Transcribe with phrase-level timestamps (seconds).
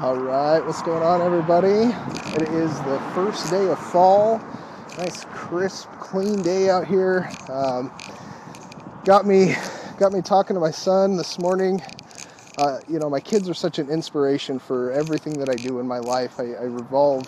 [0.00, 1.90] All right, what's going on, everybody?
[2.36, 4.38] It is the first day of fall.
[4.98, 7.30] Nice, crisp, clean day out here.
[7.48, 7.90] Um,
[9.06, 9.56] got me,
[9.96, 11.80] got me talking to my son this morning.
[12.58, 15.86] Uh, you know, my kids are such an inspiration for everything that I do in
[15.86, 16.38] my life.
[16.38, 17.24] I, I revolve,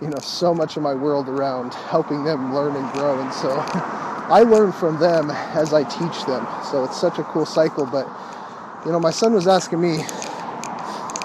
[0.00, 3.50] you know, so much of my world around helping them learn and grow, and so
[3.68, 6.48] I learn from them as I teach them.
[6.70, 7.84] So it's such a cool cycle.
[7.84, 8.08] But
[8.86, 9.98] you know, my son was asking me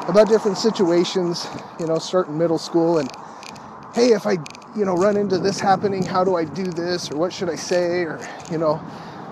[0.09, 1.47] about different situations,
[1.79, 3.11] you know, starting middle school and
[3.93, 4.33] hey, if I,
[4.75, 7.55] you know, run into this happening, how do I do this or what should I
[7.55, 8.19] say or,
[8.51, 8.81] you know,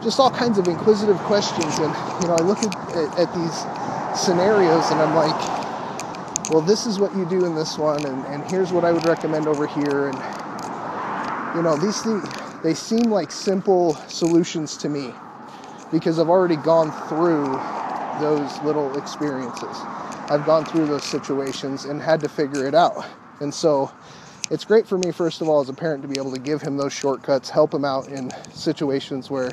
[0.03, 4.19] just all kinds of inquisitive questions and, you know, I look at, at, at these
[4.19, 8.49] scenarios and I'm like, well, this is what you do in this one and, and
[8.49, 10.17] here's what I would recommend over here and
[11.55, 12.23] you know, these things
[12.63, 15.13] they seem like simple solutions to me
[15.91, 17.45] because I've already gone through
[18.19, 19.77] those little experiences.
[20.29, 23.05] I've gone through those situations and had to figure it out.
[23.39, 23.91] And so
[24.51, 26.61] it's great for me, first of all, as a parent, to be able to give
[26.61, 29.51] him those shortcuts, help him out in situations where,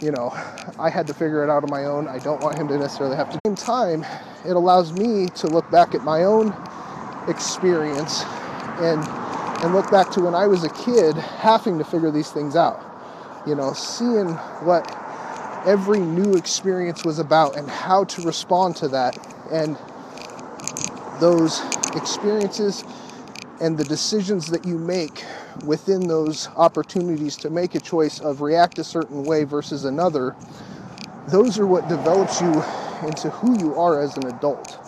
[0.00, 0.30] you know,
[0.78, 2.08] I had to figure it out on my own.
[2.08, 3.36] I don't want him to necessarily have to.
[3.36, 4.06] At the same time,
[4.44, 6.54] it allows me to look back at my own
[7.28, 8.22] experience
[8.80, 9.02] and
[9.64, 12.82] and look back to when I was a kid having to figure these things out.
[13.46, 14.28] You know, seeing
[14.60, 14.84] what
[15.66, 19.76] every new experience was about and how to respond to that and
[21.20, 21.62] those
[21.94, 22.84] experiences
[23.60, 25.24] and the decisions that you make
[25.64, 30.34] within those opportunities to make a choice of react a certain way versus another,
[31.28, 32.52] those are what develops you
[33.06, 34.78] into who you are as an adult.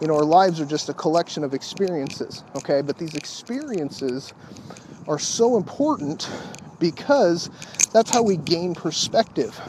[0.00, 2.82] You know, our lives are just a collection of experiences, okay?
[2.82, 4.32] But these experiences
[5.06, 6.28] are so important
[6.78, 7.50] because
[7.92, 9.60] that's how we gain perspective.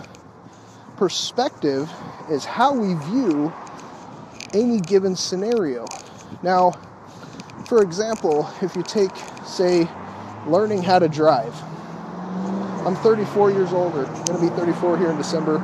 [0.96, 1.92] Perspective
[2.30, 3.54] is how we view
[4.54, 5.86] any given scenario.
[6.42, 6.74] Now,
[7.68, 9.12] for example, if you take,
[9.46, 9.88] say,
[10.48, 11.56] learning how to drive,
[12.86, 14.06] I'm 34 years older.
[14.06, 15.58] I'm going to be 34 here in December.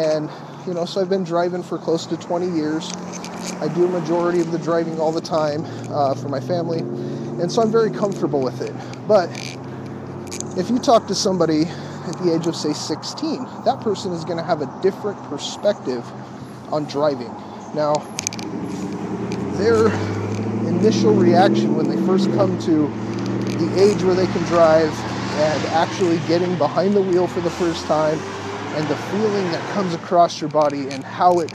[0.00, 0.28] And,
[0.66, 2.92] you know, so I've been driving for close to 20 years.
[3.60, 6.80] I do majority of the driving all the time uh, for my family.
[6.80, 8.74] And so I'm very comfortable with it.
[9.06, 9.30] But
[10.58, 14.38] if you talk to somebody at the age of, say, 16, that person is going
[14.38, 16.04] to have a different perspective
[16.72, 17.34] on driving.
[17.74, 17.94] Now,
[19.56, 19.86] their
[20.66, 22.90] initial reaction when they first come to
[23.58, 24.92] the age where they can drive
[25.38, 28.18] and actually getting behind the wheel for the first time
[28.76, 31.50] and the feeling that comes across your body and how it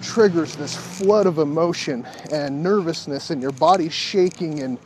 [0.00, 4.78] triggers this flood of emotion and nervousness and your body's shaking and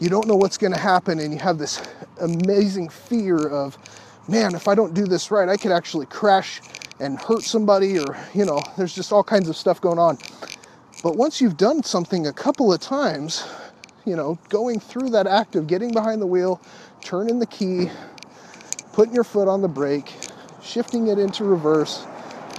[0.00, 1.80] you don't know what's going to happen and you have this
[2.20, 3.78] amazing fear of
[4.28, 6.60] man if i don't do this right i could actually crash
[7.00, 10.18] and hurt somebody or you know there's just all kinds of stuff going on.
[11.02, 13.44] But once you've done something a couple of times
[14.04, 16.60] you know going through that act of getting behind the wheel
[17.00, 17.90] turning the key
[18.92, 20.12] putting your foot on the brake
[20.62, 22.06] shifting it into reverse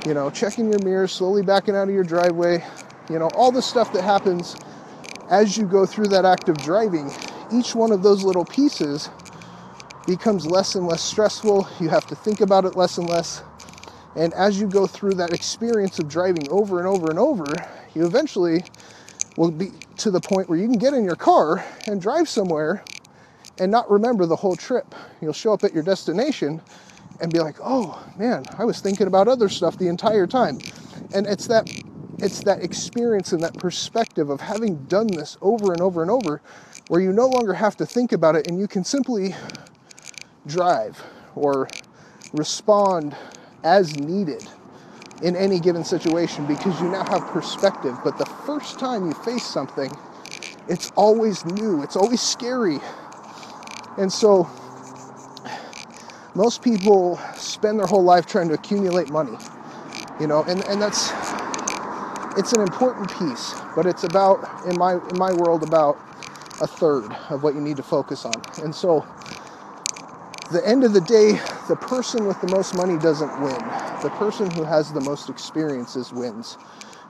[0.05, 2.63] you know checking your mirrors slowly backing out of your driveway
[3.09, 4.55] you know all the stuff that happens
[5.29, 7.11] as you go through that act of driving
[7.51, 9.09] each one of those little pieces
[10.05, 11.67] becomes less and less stressful.
[11.79, 13.44] You have to think about it less and less
[14.19, 17.66] and as you go through that experience of driving over and over and over,
[17.96, 18.62] you eventually
[19.38, 22.84] will be to the point where you can get in your car and drive somewhere
[23.62, 24.94] and not remember the whole trip.
[25.22, 26.62] You'll show up at your destination
[27.22, 30.59] and be like, "Oh, man, I was thinking about other stuff the entire time."
[31.13, 31.66] And it's that
[32.22, 36.41] it's that experience and that perspective of having done this over and over and over
[36.90, 39.34] where you no longer have to think about it and you can simply
[40.46, 41.02] drive
[41.35, 41.69] or
[42.34, 43.16] respond
[43.64, 44.47] as needed
[45.22, 47.96] in any given situation because you now have perspective.
[48.03, 49.92] But the first time you face something,
[50.68, 52.80] it's always new, it's always scary.
[53.97, 54.50] And so,
[56.36, 59.38] most people spend their whole life trying to accumulate money,
[60.20, 61.12] you know, and, and that's
[62.38, 65.97] it's an important piece, but it's about in my in my world about
[66.62, 68.34] a third of what you need to focus on.
[68.64, 69.05] And so
[70.51, 71.34] the end of the day,
[71.67, 73.59] the person with the most money doesn't win.
[74.01, 76.57] The person who has the most experiences wins.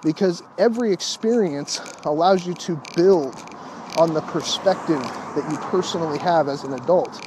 [0.03, 3.35] Because every experience allows you to build
[3.97, 7.21] on the perspective that you personally have as an adult.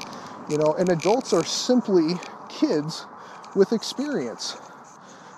[0.49, 2.15] You know, and adults are simply
[2.49, 3.06] kids
[3.55, 4.56] with experience.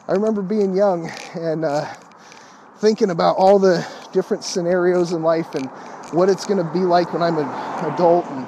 [0.09, 1.93] I remember being young and uh,
[2.79, 5.67] thinking about all the different scenarios in life and
[6.13, 7.49] what it's going to be like when I'm an
[7.93, 8.47] adult and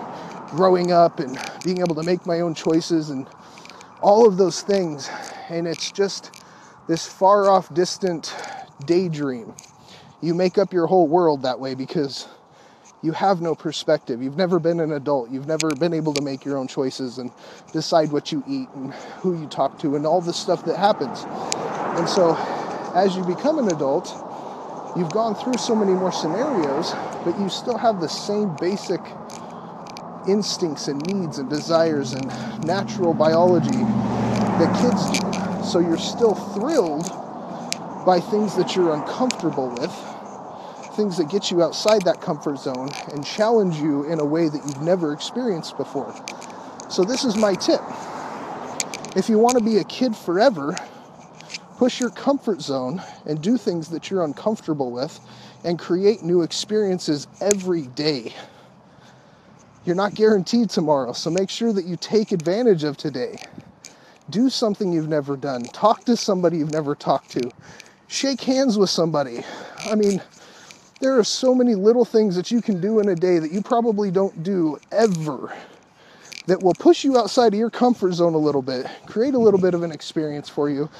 [0.51, 3.29] growing up and being able to make my own choices and
[4.01, 5.11] all of those things.
[5.49, 6.43] And it's just
[6.89, 8.35] this far off, distant
[8.85, 9.55] daydream.
[10.21, 12.29] You make up your whole world that way because
[13.03, 14.23] you have no perspective.
[14.23, 15.31] You've never been an adult.
[15.31, 17.31] You've never been able to make your own choices and
[17.73, 21.25] decide what you eat and who you talk to and all the stuff that happens.
[21.99, 22.35] And so,
[22.95, 24.09] as you become an adult,
[24.97, 26.95] you've gone through so many more scenarios,
[27.25, 29.01] but you still have the same basic
[30.29, 32.27] instincts and needs and desires and
[32.65, 33.71] natural biology
[34.59, 35.65] that kids do.
[35.65, 37.07] So you're still thrilled
[38.07, 39.93] by things that you're uncomfortable with,
[40.97, 44.63] things that get you outside that comfort zone and challenge you in a way that
[44.65, 46.15] you've never experienced before.
[46.89, 47.81] So, this is my tip.
[49.17, 50.77] If you want to be a kid forever,
[51.79, 55.19] push your comfort zone and do things that you're uncomfortable with
[55.65, 58.33] and create new experiences every day.
[59.87, 63.39] You're not guaranteed tomorrow, so make sure that you take advantage of today.
[64.29, 65.63] Do something you've never done.
[65.63, 67.51] Talk to somebody you've never talked to.
[68.09, 69.45] Shake hands with somebody.
[69.79, 70.21] I mean,
[70.99, 73.63] there are so many little things that you can do in a day that you
[73.63, 75.55] probably don't do ever
[76.47, 79.61] that will push you outside of your comfort zone a little bit, create a little
[79.61, 80.91] bit of an experience for you.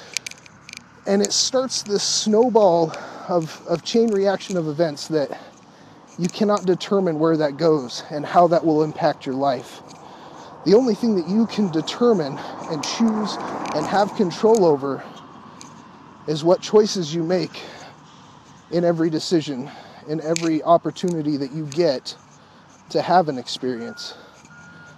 [1.05, 2.93] And it starts this snowball
[3.27, 5.37] of, of chain reaction of events that
[6.19, 9.81] you cannot determine where that goes and how that will impact your life.
[10.65, 12.37] The only thing that you can determine
[12.69, 13.35] and choose
[13.75, 15.03] and have control over
[16.27, 17.61] is what choices you make
[18.71, 19.69] in every decision,
[20.07, 22.17] in every opportunity that you get
[22.89, 24.15] to have an experience,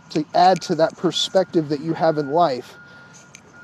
[0.10, 2.76] to add to that perspective that you have in life,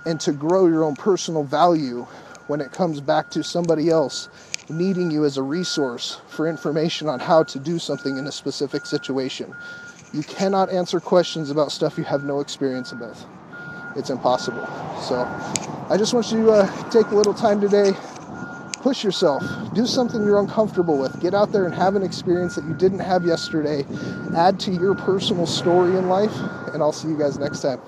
[0.05, 2.05] and to grow your own personal value
[2.47, 4.29] when it comes back to somebody else
[4.69, 8.85] needing you as a resource for information on how to do something in a specific
[8.85, 9.55] situation.
[10.13, 13.25] You cannot answer questions about stuff you have no experience with.
[13.95, 14.67] It's impossible.
[15.01, 15.15] So,
[15.89, 17.91] I just want you to uh, take a little time today,
[18.81, 22.65] push yourself, do something you're uncomfortable with, get out there and have an experience that
[22.65, 23.85] you didn't have yesterday,
[24.35, 26.35] add to your personal story in life,
[26.73, 27.79] and I'll see you guys next time.